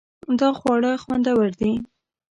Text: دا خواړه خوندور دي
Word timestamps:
دا 0.39 0.49
خواړه 0.59 0.91
خوندور 1.03 1.47
دي 1.59 1.73